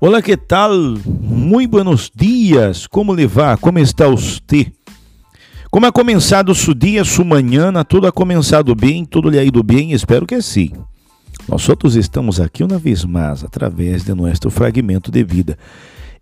Olá, 0.00 0.22
que 0.22 0.36
tal? 0.36 0.70
Muito 1.04 1.72
buenos 1.72 2.08
dias. 2.14 2.86
Como 2.86 3.12
levar? 3.12 3.58
Como 3.58 3.80
está 3.80 4.06
você? 4.06 4.70
Como 5.72 5.86
ha 5.86 5.90
começado 5.90 6.54
seu 6.54 6.72
dia, 6.72 7.02
sua 7.02 7.24
manhã? 7.24 7.72
Tudo 7.82 8.06
ha 8.06 8.12
começado 8.12 8.72
bem? 8.76 9.04
Tudo 9.04 9.28
lhe 9.28 9.40
ha 9.40 9.42
ido 9.42 9.60
bem? 9.60 9.90
Espero 9.90 10.24
que 10.24 10.40
sim. 10.40 10.70
Nós 11.48 11.68
outros 11.68 11.96
estamos 11.96 12.40
aqui 12.40 12.62
uma 12.62 12.78
vez 12.78 13.04
mais 13.04 13.42
através 13.42 14.04
de 14.04 14.14
nosso 14.14 14.48
fragmento 14.50 15.10
de 15.10 15.24
vida. 15.24 15.58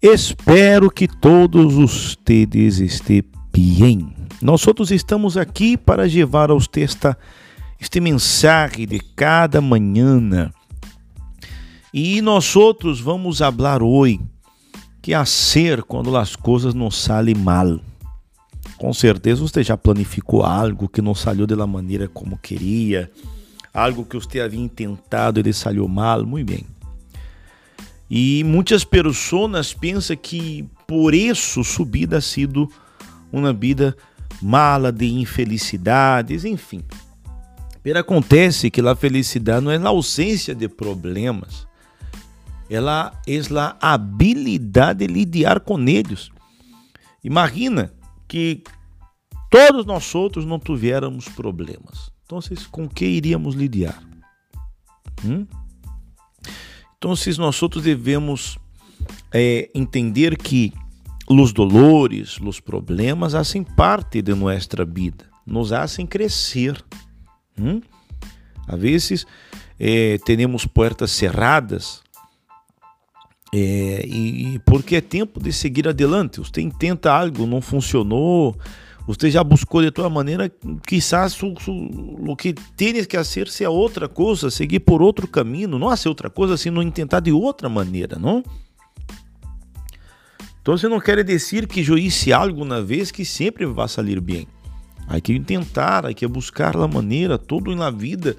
Espero 0.00 0.90
que 0.90 1.06
todos 1.06 1.74
vocês 1.74 2.80
estejam 2.80 3.28
bem. 3.52 4.08
Nós 4.40 4.66
outros 4.66 4.90
estamos 4.90 5.36
aqui 5.36 5.76
para 5.76 6.04
levar 6.04 6.50
a 6.50 6.54
você 6.54 6.80
esta, 6.80 7.14
este 7.78 8.00
mensagem 8.00 8.86
de 8.86 9.00
cada 9.14 9.60
manhã 9.60 10.50
e 11.92 12.20
nós 12.20 12.56
outros 12.56 13.00
vamos 13.00 13.38
falar 13.38 13.82
hoje 13.82 14.20
que 15.00 15.14
a 15.14 15.24
ser 15.24 15.82
quando 15.82 16.16
as 16.16 16.34
coisas 16.34 16.74
não 16.74 16.90
saem 16.90 17.34
mal. 17.34 17.78
Com 18.76 18.92
certeza 18.92 19.40
você 19.40 19.62
já 19.62 19.76
planificou 19.76 20.42
algo 20.42 20.88
que 20.88 21.00
não 21.00 21.14
saiu 21.14 21.46
da 21.46 21.66
maneira 21.66 22.08
como 22.08 22.36
queria, 22.36 23.10
algo 23.72 24.04
que 24.04 24.16
você 24.16 24.40
havia 24.40 24.68
tentado 24.68 25.38
e 25.38 25.42
ele 25.42 25.52
saiu 25.52 25.86
mal, 25.86 26.26
muito 26.26 26.50
bem. 26.50 26.66
E 28.10 28.42
muitas 28.44 28.84
pessoas 28.84 29.74
pensam 29.74 30.16
que 30.16 30.68
por 30.86 31.14
isso 31.14 31.64
sua 31.64 31.86
vida 31.86 32.18
ha 32.18 32.20
sido 32.20 32.70
uma 33.32 33.52
vida 33.52 33.96
mala 34.40 34.92
de 34.92 35.06
infelicidades, 35.06 36.44
enfim. 36.44 36.82
Mas 37.84 37.96
acontece 37.96 38.70
que 38.70 38.80
a 38.80 38.96
felicidade 38.96 39.64
não 39.64 39.70
é 39.70 39.76
a 39.76 39.88
ausência 39.88 40.54
de 40.54 40.68
problemas, 40.68 41.65
ela 42.68 43.12
é 43.26 43.38
a 43.80 43.94
habilidade 43.94 45.06
de 45.06 45.12
lidiar 45.12 45.60
com 45.60 45.78
eles. 45.88 46.30
Imagina 47.22 47.92
que 48.28 48.62
todos 49.50 49.86
nós 49.86 50.14
outros 50.14 50.44
não 50.44 50.58
tivéssemos 50.58 51.28
problemas. 51.28 52.10
Então, 52.24 52.40
com 52.70 52.88
que 52.88 53.04
iríamos 53.04 53.54
lidiar? 53.54 54.02
Hum? 55.24 55.46
Então, 56.98 57.14
nós 57.38 57.62
outros 57.62 57.84
devemos 57.84 58.58
é, 59.32 59.70
entender 59.74 60.36
que 60.36 60.72
os 61.28 61.52
dolores, 61.52 62.38
os 62.40 62.60
problemas, 62.60 63.32
fazem 63.32 63.62
parte 63.62 64.22
de 64.22 64.34
nossa 64.34 64.84
vida, 64.84 65.26
nos 65.46 65.70
fazem 65.70 66.06
crescer. 66.06 66.82
Hum? 67.58 67.80
Às 68.66 68.80
vezes, 68.80 69.26
é, 69.78 70.18
temos 70.18 70.66
portas 70.66 71.12
cerradas 71.12 72.02
é, 73.54 74.04
e, 74.06 74.58
porque 74.60 74.96
é 74.96 75.00
tempo 75.00 75.40
de 75.40 75.52
seguir 75.52 75.88
adelante. 75.88 76.40
Você 76.40 76.68
tenta 76.78 77.12
algo, 77.12 77.46
não 77.46 77.60
funcionou, 77.60 78.56
você 79.06 79.30
já 79.30 79.44
buscou 79.44 79.82
de 79.82 79.90
tua 79.90 80.10
maneira, 80.10 80.50
quizás 80.86 81.40
o, 81.42 81.54
que 82.36 82.52
tens 82.76 83.06
que 83.06 83.16
fazer 83.16 83.48
seja 83.48 83.70
outra 83.70 84.08
coisa, 84.08 84.50
seguir 84.50 84.80
por 84.80 85.00
outro 85.00 85.28
caminho, 85.28 85.78
não 85.78 85.96
ser 85.96 86.08
outra 86.08 86.28
coisa, 86.28 86.56
sino 86.56 86.88
tentar 86.90 87.20
de 87.20 87.30
outra 87.30 87.68
maneira, 87.68 88.18
não? 88.18 88.42
Então 90.60 90.76
você 90.76 90.88
não 90.88 90.98
quer 90.98 91.22
dizer 91.22 91.68
que 91.68 91.84
joice 91.84 92.32
algo 92.32 92.64
na 92.64 92.80
vez 92.80 93.12
que 93.12 93.24
sempre 93.24 93.64
vai 93.64 93.88
sair 93.88 94.20
bem. 94.20 94.48
Há 95.06 95.20
que 95.20 95.38
tentar, 95.38 96.04
há 96.04 96.12
que 96.12 96.26
buscar 96.26 96.76
a 96.76 96.88
maneira, 96.88 97.38
tudo 97.38 97.72
na 97.76 97.90
vida 97.90 98.36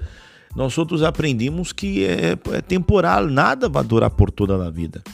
nós 0.58 0.76
outros 0.76 1.04
aprendemos 1.04 1.72
que 1.72 2.04
é, 2.04 2.36
é 2.52 2.60
temporal, 2.60 3.28
nada 3.28 3.68
vai 3.68 3.84
durar 3.84 4.10
por 4.10 4.28
toda 4.28 4.66
a 4.66 4.68
vida. 4.68 5.04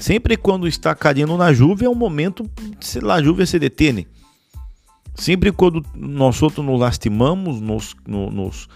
Sempre 0.00 0.36
quando 0.36 0.66
está 0.66 0.92
caindo 0.92 1.36
na 1.36 1.54
chuva 1.54 1.84
é 1.84 1.88
um 1.88 1.94
momento, 1.94 2.44
se 2.80 2.98
a 2.98 3.22
chuva 3.22 3.46
se 3.46 3.60
detém. 3.60 4.08
Sempre 5.14 5.52
quando 5.52 5.86
nós 5.94 6.42
outros 6.42 6.66
nos 6.66 6.80
lastimamos, 6.80 7.60
nos, 7.60 7.94
nos 8.08 8.68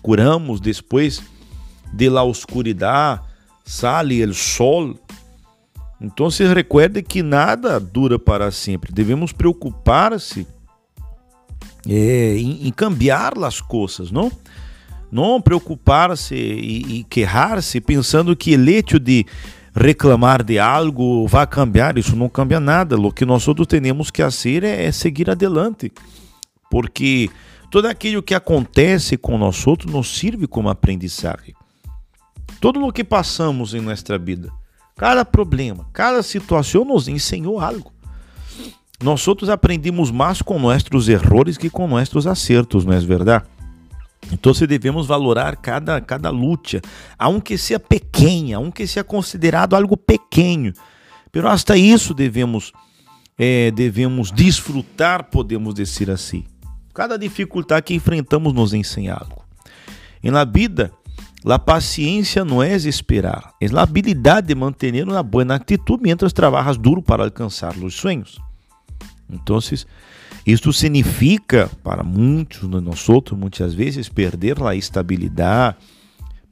curamos 0.00 0.60
depois 0.60 1.22
de 1.92 2.08
la 2.08 2.22
oscuridade, 2.22 3.20
sale 3.66 4.24
o 4.24 4.32
sol. 4.32 4.98
Então 6.00 6.30
se 6.30 6.42
recuerde 6.46 7.02
que 7.02 7.22
nada 7.22 7.78
dura 7.78 8.18
para 8.18 8.50
sempre. 8.50 8.94
Devemos 8.94 9.30
preocupar-se 9.30 10.46
é, 11.86 12.38
em, 12.38 12.66
em 12.66 12.72
cambiar 12.72 13.34
as 13.44 13.60
coisas, 13.60 14.10
não? 14.10 14.32
Não 15.10 15.40
preocupar-se 15.40 16.34
e, 16.34 16.98
e 16.98 17.04
queixar-se 17.04 17.80
pensando 17.80 18.36
que 18.36 18.56
o 18.56 18.68
hecho 18.68 18.98
de 18.98 19.24
reclamar 19.74 20.42
de 20.42 20.58
algo 20.58 21.26
vai 21.26 21.46
cambiar, 21.46 21.98
isso 21.98 22.16
não 22.16 22.28
cambia 22.28 22.58
nada. 22.58 22.98
O 22.98 23.12
que 23.12 23.26
nós 23.26 23.46
outros 23.46 23.66
temos 23.66 24.10
que 24.10 24.22
fazer 24.22 24.64
é, 24.64 24.86
é 24.86 24.92
seguir 24.92 25.30
adelante, 25.30 25.92
porque 26.70 27.30
tudo 27.70 27.86
aquilo 27.86 28.22
que 28.22 28.34
acontece 28.34 29.16
com 29.16 29.36
nós 29.36 29.66
outros 29.66 29.92
nos 29.92 30.18
serve 30.18 30.46
como 30.46 30.68
aprendizagem. 30.68 31.54
Tudo 32.60 32.84
o 32.84 32.92
que 32.92 33.04
passamos 33.04 33.74
em 33.74 33.80
nossa 33.80 34.16
vida, 34.18 34.50
cada 34.96 35.24
problema, 35.24 35.86
cada 35.92 36.22
situação 36.22 36.84
nos 36.84 37.06
ensinou 37.06 37.60
algo. 37.60 37.92
Nós 39.02 39.28
outros 39.28 39.50
aprendemos 39.50 40.10
mais 40.10 40.40
com 40.40 40.58
nossos 40.58 41.06
erros 41.06 41.58
que 41.58 41.68
com 41.68 41.86
nossos 41.86 42.26
acertos, 42.26 42.86
não 42.86 42.94
é 42.94 43.00
verdade? 43.00 43.44
Então, 44.32 44.52
se 44.52 44.66
devemos 44.66 45.06
valorar 45.06 45.56
cada, 45.56 46.00
cada 46.00 46.30
luta, 46.30 46.80
aunque 47.18 47.56
seja 47.56 47.78
pequena, 47.78 48.56
aunque 48.56 48.86
seja 48.86 49.04
considerado 49.04 49.74
algo 49.74 49.96
pequeno. 49.96 50.72
Pero 51.30 51.48
hasta 51.48 51.76
isso 51.76 52.12
devemos 52.14 52.72
é, 53.38 53.70
devemos 53.70 54.30
desfrutar, 54.30 55.24
podemos 55.24 55.74
dizer 55.74 56.10
assim. 56.10 56.44
Cada 56.94 57.18
dificuldade 57.18 57.82
que 57.82 57.94
enfrentamos 57.94 58.52
nos 58.54 58.72
ensina 58.72 59.14
algo. 59.14 59.44
Em 60.22 60.30
la 60.30 60.44
vida, 60.44 60.90
a 61.44 61.58
paciência 61.58 62.44
não 62.44 62.62
é 62.62 62.74
esperar, 62.74 63.52
é 63.60 63.66
a 63.66 63.82
habilidade 63.82 64.48
de 64.48 64.54
manter 64.54 65.06
uma 65.06 65.22
boa 65.22 65.54
atitude 65.54 66.02
mientras 66.02 66.32
trabalhas 66.32 66.76
duro 66.76 67.02
para 67.02 67.24
alcançar 67.24 67.76
os 67.76 67.94
sonhos. 67.94 68.40
Então, 69.30 69.58
isto 70.46 70.72
significa, 70.72 71.68
para 71.82 72.04
muitos 72.04 72.60
de 72.60 72.80
nós 72.80 73.08
outros, 73.08 73.36
muitas 73.36 73.74
vezes, 73.74 74.08
perder 74.08 74.62
a 74.62 74.76
estabilidade, 74.76 75.76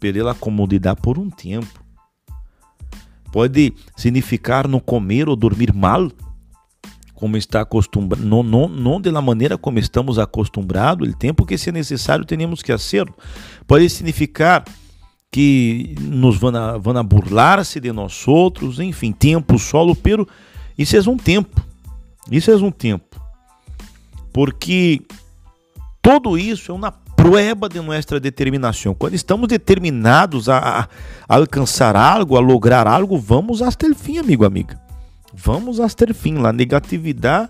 perder 0.00 0.26
a 0.26 0.34
comodidade 0.34 1.00
por 1.00 1.16
um 1.16 1.30
tempo. 1.30 1.80
Pode 3.30 3.72
significar 3.96 4.66
não 4.66 4.80
comer 4.80 5.28
ou 5.28 5.36
dormir 5.36 5.72
mal, 5.72 6.10
como 7.14 7.36
está 7.36 7.60
acostumado, 7.60 8.20
não, 8.20 8.42
não, 8.42 8.68
não 8.68 9.00
da 9.00 9.22
maneira 9.22 9.56
como 9.56 9.78
estamos 9.78 10.18
acostumados, 10.18 11.08
o 11.08 11.16
tempo 11.16 11.46
que 11.46 11.56
se 11.56 11.70
necessário 11.70 12.24
temos 12.24 12.62
que 12.62 12.72
fazer. 12.72 13.08
Pode 13.64 13.88
significar 13.88 14.64
que 15.30 15.94
nos 16.00 16.36
vão 16.36 16.52
vão 16.80 17.04
burlar-se 17.04 17.78
de 17.78 17.92
nós 17.92 18.26
outros, 18.26 18.80
enfim, 18.80 19.12
tempo 19.12 19.56
solo, 19.56 19.94
pero 19.94 20.28
isso 20.76 20.96
é 20.96 21.00
um 21.08 21.16
tempo. 21.16 21.64
Isso 22.28 22.50
é 22.50 22.56
um 22.56 22.72
tempo 22.72 23.13
porque 24.34 25.00
tudo 26.02 26.36
isso 26.36 26.72
é 26.72 26.74
uma 26.74 26.90
prueba 26.90 27.68
de 27.68 27.80
nossa 27.80 28.18
determinação. 28.18 28.92
Quando 28.92 29.14
estamos 29.14 29.46
determinados 29.46 30.48
a, 30.48 30.58
a, 31.28 31.36
alcançar 31.36 31.94
algo, 31.94 32.36
a 32.36 32.40
lograr 32.40 32.88
algo, 32.88 33.16
vamos 33.16 33.62
até 33.62 33.86
o 33.86 33.94
fim, 33.94 34.18
amigo, 34.18 34.44
amiga. 34.44 34.76
Vamos 35.32 35.78
até 35.78 36.10
o 36.10 36.12
fim. 36.12 36.44
A 36.44 36.52
negatividade 36.52 37.48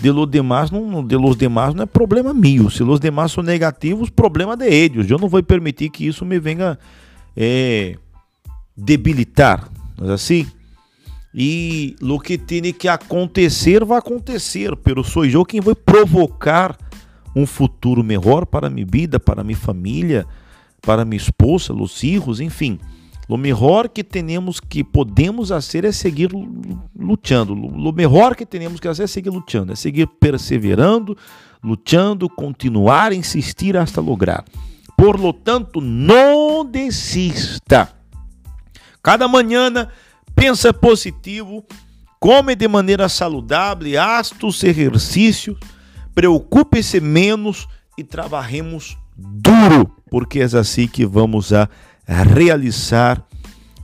de 0.00 0.10
los 0.10 0.26
demás 0.26 0.70
não, 0.70 1.06
de 1.06 1.16
los 1.16 1.36
demás 1.36 1.74
não 1.74 1.82
é 1.82 1.86
problema 1.86 2.32
meu. 2.32 2.70
Se 2.70 2.82
os 2.82 2.98
demais 2.98 3.30
são 3.30 3.44
negativos, 3.44 4.08
problema 4.08 4.56
de 4.56 4.66
eles. 4.66 5.10
Eu 5.10 5.18
não 5.18 5.28
vou 5.28 5.42
permitir 5.42 5.90
que 5.90 6.06
isso 6.06 6.24
me 6.24 6.40
venha 6.40 6.78
é, 7.36 7.94
debilitar. 8.74 9.68
É 10.02 10.12
assim? 10.14 10.46
E 11.38 11.94
o 12.00 12.18
que 12.18 12.38
tem 12.38 12.72
que 12.72 12.88
acontecer 12.88 13.84
vai 13.84 13.98
acontecer, 13.98 14.74
pero 14.76 15.04
sou 15.04 15.26
eu 15.26 15.44
quem 15.44 15.60
vai 15.60 15.74
provocar 15.74 16.74
um 17.34 17.44
futuro 17.44 18.02
melhor 18.02 18.46
para 18.46 18.70
minha 18.70 18.86
vida, 18.90 19.20
para 19.20 19.44
minha 19.44 19.58
família, 19.58 20.26
para 20.80 21.04
minha 21.04 21.18
esposa, 21.18 21.74
os 21.74 21.98
filhos, 22.00 22.40
enfim. 22.40 22.80
O 23.28 23.36
melhor 23.36 23.86
que 23.90 24.02
temos 24.02 24.60
que 24.60 24.82
podemos 24.82 25.50
fazer 25.50 25.84
é 25.84 25.92
seguir 25.92 26.30
lutando. 26.98 27.52
O 27.52 27.92
melhor 27.92 28.34
que 28.34 28.46
temos 28.46 28.80
que 28.80 28.88
fazer 28.88 29.02
é 29.02 29.06
seguir 29.06 29.28
lutando, 29.28 29.72
é 29.72 29.76
seguir 29.76 30.06
perseverando, 30.06 31.18
lutando, 31.62 32.30
continuar, 32.30 33.12
insistir 33.12 33.76
hasta 33.76 34.00
lograr. 34.00 34.42
Por 34.96 35.20
lo 35.20 35.34
tanto, 35.34 35.82
não 35.82 36.64
desista. 36.64 37.92
Cada 39.02 39.28
manhã 39.28 39.70
pensa 40.36 40.72
positivo, 40.72 41.64
come 42.20 42.54
de 42.54 42.68
maneira 42.68 43.08
saudável, 43.08 44.00
hasta 44.00 44.46
os 44.46 44.62
exercícios, 44.62 45.58
preocupe-se 46.14 47.00
menos 47.00 47.66
e 47.96 48.04
trabalhemos 48.04 48.98
duro, 49.16 49.90
porque 50.10 50.40
é 50.40 50.44
assim 50.44 50.86
que 50.86 51.06
vamos 51.06 51.52
a 51.52 51.68
realizar 52.06 53.26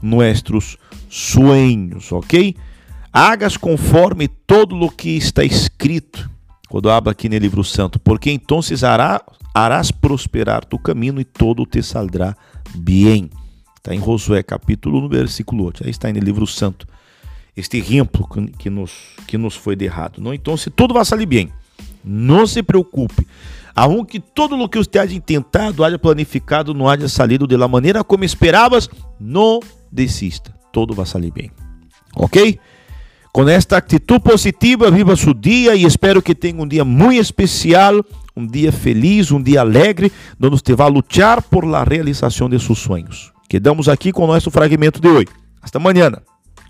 nossos 0.01 0.77
sueños, 1.09 2.11
ok? 2.11 2.55
Hagas 3.11 3.57
conforme 3.57 4.27
todo 4.27 4.75
lo 4.75 4.89
que 4.89 5.17
está 5.17 5.43
escrito, 5.43 6.29
quando 6.69 6.89
habla 6.89 7.11
aqui 7.11 7.27
no 7.27 7.37
livro 7.37 7.63
santo, 7.63 7.99
porque 7.99 8.31
então 8.31 8.59
hará, 8.83 9.23
harás 9.53 9.91
prosperar 9.91 10.65
tu 10.65 10.77
caminho 10.77 11.19
e 11.19 11.25
todo 11.25 11.65
te 11.65 11.81
saldrá 11.81 12.35
bem. 12.75 13.29
Está 13.83 13.93
em 13.93 13.99
Josué 13.99 14.41
capítulo 14.41 15.03
1, 15.07 15.09
versículo 15.09 15.65
8. 15.65 15.83
Aí 15.83 15.89
está 15.89 16.09
no 16.09 16.17
livro 16.17 16.47
santo. 16.47 16.87
Este 17.55 17.77
exemplo 17.77 18.25
que 18.57 18.69
nos, 18.69 18.93
que 19.27 19.37
nos 19.37 19.57
foi 19.57 19.75
derrado. 19.75 20.21
Não? 20.21 20.33
Então, 20.33 20.55
se 20.55 20.69
tudo 20.69 20.93
vai 20.93 21.03
sair 21.03 21.25
bem, 21.25 21.51
não 22.01 22.47
se 22.47 22.63
preocupe. 22.63 23.27
Aunque 23.75 24.21
todo 24.21 24.55
o 24.55 24.69
que 24.69 24.77
você 24.77 24.97
haja 24.97 25.19
tentado, 25.19 25.83
haja 25.83 25.99
planificado, 25.99 26.73
não 26.73 26.87
haja 26.87 27.09
salido 27.09 27.45
da 27.45 27.67
maneira 27.67 28.05
como 28.05 28.23
esperavas, 28.23 28.89
não 29.19 29.59
desista. 29.91 30.55
Todo 30.71 30.93
vai 30.93 31.05
sair 31.05 31.31
bem. 31.31 31.51
Ok? 32.15 32.57
Com 33.33 33.49
esta 33.49 33.75
atitude 33.75 34.21
positiva, 34.21 34.89
viva 34.89 35.13
seu 35.17 35.33
dia 35.33 35.75
e 35.75 35.83
espero 35.83 36.21
que 36.21 36.33
tenha 36.33 36.61
um 36.61 36.67
dia 36.67 36.85
muito 36.85 37.19
especial, 37.19 37.95
um 38.33 38.47
dia 38.47 38.71
feliz, 38.71 39.29
um 39.29 39.43
dia 39.43 39.59
alegre, 39.59 40.09
onde 40.41 40.51
você 40.51 40.73
vai 40.73 40.89
lutar 40.89 41.41
por 41.41 41.65
la 41.65 41.83
realização 41.83 42.47
de 42.49 42.57
seus 42.61 42.79
sonhos. 42.79 43.32
Quedamos 43.53 43.87
aqui 43.87 44.11
com 44.11 44.23
o 44.23 44.27
nosso 44.27 44.49
fragmento 44.49 44.99
de 44.99 45.07
hoje. 45.07 45.27
Hasta 45.61 45.77
amanhã. 45.77 46.11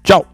Tchau. 0.04 0.33